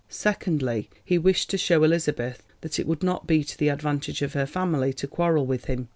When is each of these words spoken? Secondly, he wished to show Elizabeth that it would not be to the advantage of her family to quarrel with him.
Secondly, 0.09 0.89
he 1.05 1.19
wished 1.19 1.51
to 1.51 1.59
show 1.59 1.83
Elizabeth 1.83 2.41
that 2.61 2.79
it 2.79 2.87
would 2.87 3.03
not 3.03 3.27
be 3.27 3.43
to 3.43 3.55
the 3.55 3.69
advantage 3.69 4.23
of 4.23 4.33
her 4.33 4.47
family 4.47 4.93
to 4.93 5.05
quarrel 5.07 5.45
with 5.45 5.65
him. 5.65 5.89